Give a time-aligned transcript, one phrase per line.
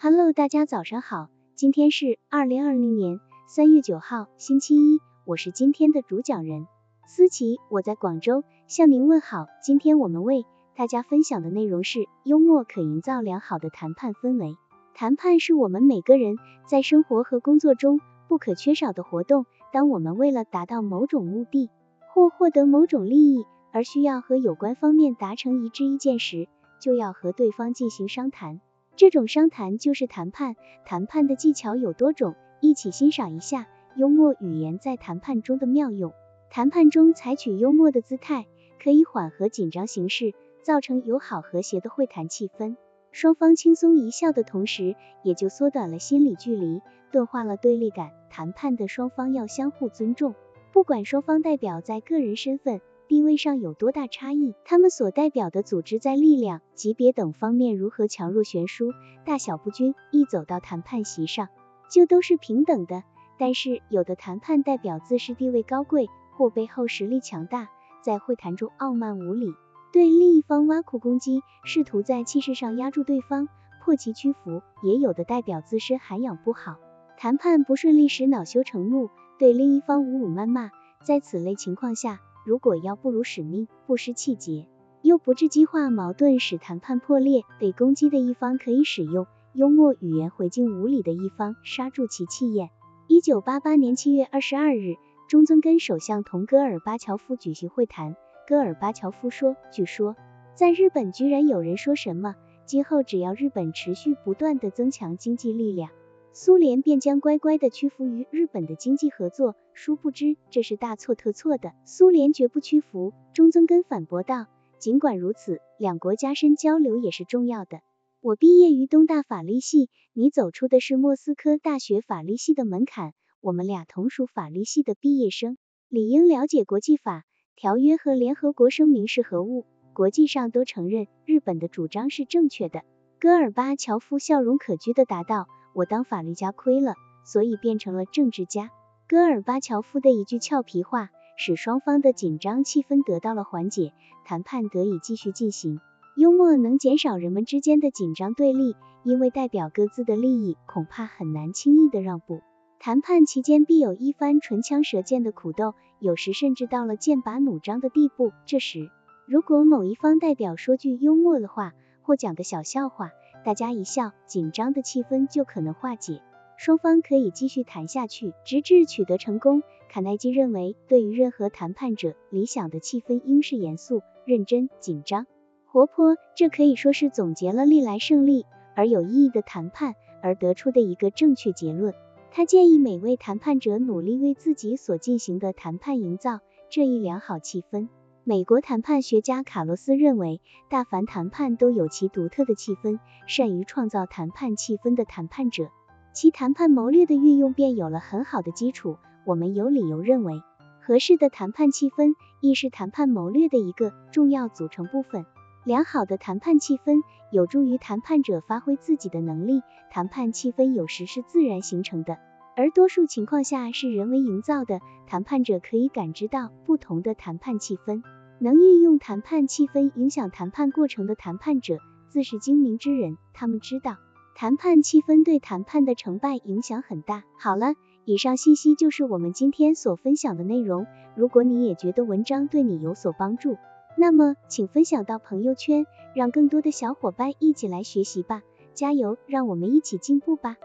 [0.00, 6.68] Hello，大家早上好，今天是二零二零年三月九号，星期一，我是今天的主讲人
[7.04, 9.46] 思琪，我在广州向您问好。
[9.60, 14.54] 今天我们为大家分享的内容是幽默可营造良好的谈判氛围。
[14.94, 19.46] 谈判是我们每个人在生活和工作中不可缺少的活动。
[19.72, 21.70] 当我们为了达到某种目的
[22.14, 26.48] 或获得某种利益而需要和有关方面达成一致意见时，
[26.80, 28.60] 就要和对方进行商谈。
[28.98, 36.12] 这种商谈就是谈判，谈判的技巧有多种，一起欣赏一下幽默语言在谈判中的妙用。
[36.50, 38.48] 谈判中采取幽默的姿态，
[38.82, 40.34] 可以缓和紧张形势，
[40.64, 42.74] 造成友好和谐的会谈气氛。
[43.12, 48.10] 双方轻松一笑的同时，也就缩短了心理距离，钝化了对立感。
[48.30, 50.34] 谈判的双方要相互尊重，
[50.72, 52.80] 不管双方代表在个人身份。
[53.08, 58.92] 地位上有多大差异，他们所代表的组织在力量、级别等方面如何强弱悬殊、
[59.24, 61.48] 大小不均，一走到谈判席上
[61.90, 63.02] 就都是平等的。
[63.38, 66.06] 但是有的谈判代表自视地位高贵，
[66.36, 67.70] 或背后实力强大，
[68.02, 69.54] 在会谈中傲慢无礼，
[69.90, 73.48] 对另一方挖苦攻击，试图在气势上压住对方，
[73.82, 76.76] 迫其屈服；也有的代表自身涵养不好，
[77.16, 80.70] 谈判不顺利时恼羞成怒，对另一方侮辱谩骂。
[81.04, 84.66] 在此类情况下，如果要不辱使命，不失气节，
[85.02, 92.70] 又不致激化矛盾，使谈判破裂，被攻击的一方可以使用幽默语言回敬无礼的一方，刹住其气焰。
[93.06, 94.94] 一九八八年七月二十二日，
[95.28, 98.16] 中曾根首相同戈尔巴乔夫举行会谈。
[98.46, 100.16] 戈尔巴乔夫说：“据说，
[100.54, 105.90] 在日本居然有人说什么，今后只要日本持续不断的增强经济力量。”
[106.32, 111.72] 苏联便将乖乖的屈服于日本的经济合作，殊不知这是大错特错的。
[111.84, 113.12] 苏联绝不屈服。
[113.34, 114.46] 中曾根反驳道
[114.78, 117.80] ：“尽管如此，两国加深交流也是重要的。
[118.20, 125.56] 我毕业于东大法律系，你走出的是莫斯科大学法律系的门槛，我们俩同属法律系的毕业生，
[125.88, 127.24] 理应了解国际法、
[127.56, 129.64] 条约和联合国声明是何物。
[129.92, 132.82] 国际上都承认日本的主张是正确的。”
[133.18, 135.48] 戈尔巴乔夫笑容可掬的答道。
[135.78, 138.72] 我当法律家亏了，所以变成了政治家。
[139.06, 143.92] 戈尔巴乔夫的一句俏皮话，使双方的紧张气氛得到了缓解，
[144.24, 145.78] 谈判得以继续进行。
[146.16, 148.74] 幽默能减少人们之间的紧张对立，
[149.04, 152.40] 因为代表各自的利益，恐怕很难轻易的让步。
[152.80, 158.32] 谈判期间必有一番唇枪舌剑的苦斗，有时甚至到了剑拔弩张的地步。
[158.46, 158.90] 这时，
[159.28, 161.72] 如果某一方代表说句幽默的话，
[162.02, 163.12] 或讲个小笑话，
[163.44, 166.20] 大家一笑，紧张的气氛就可能化解，
[166.56, 169.62] 双方可以继续谈下去，直至取得成功。
[169.88, 175.26] 卡耐基认为，对于任何谈判者，理想的气氛应是严肃、认真、紧张、
[175.64, 176.16] 活泼。
[176.36, 178.44] 这可以说是总结了历来胜利
[178.76, 181.94] 而有意义的谈判而得出的一个正确结论。
[182.30, 187.88] 他建议每位谈判者努力为自己所进行的谈判营造这一良好气氛。
[188.28, 195.70] 美国谈判学家卡洛斯认为，大凡谈判都有其独特的气氛，善于创造谈判气氛的谈判者，
[196.12, 198.98] 其谈判谋略的运用便有了很好的基础。
[199.24, 200.42] 我们有理由认为，
[200.82, 205.24] 合适的谈判气氛亦是谈判谋略的一个重要组成部分。
[205.64, 207.00] 良好的谈判气氛
[207.32, 209.62] 有助于谈判者发挥自己的能力。
[209.90, 212.18] 谈判气氛有时是自然形成的，
[212.58, 214.80] 而多数情况下是人为营造的。
[215.06, 218.02] 谈判者可以感知到不同的谈判气氛。
[218.40, 221.78] 能运用谈判气氛影响谈判过程的谈判者，
[222.08, 223.18] 自是精明之人。
[223.34, 223.96] 他们知道
[224.34, 227.24] 谈判气氛对谈判的成败影响很大。
[227.36, 230.86] 好了，以上信息就是我们今天所分享的内容。
[231.16, 233.56] 如果你也觉得文章对你有所帮助，
[233.96, 238.42] 那么请分享到朋友圈，让更多的小伙伴一起来学习吧。
[238.74, 240.56] 加油，让我们一起进步吧。